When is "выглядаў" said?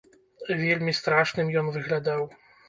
1.77-2.27